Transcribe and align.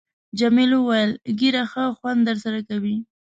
جميلې 0.39 0.77
وويل:، 0.81 1.11
ږیره 1.39 1.63
ښه 1.71 1.83
خوند 1.97 2.21
در 2.27 2.37
سره 2.43 2.59
کوي. 2.69 2.95